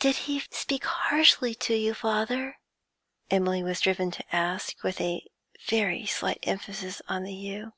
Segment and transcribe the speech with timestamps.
[0.00, 2.58] 'Did he speak harshly to you, father?'
[3.30, 5.00] Emily was driven to ask, with
[5.68, 7.72] very slight emphasis on the 'you.'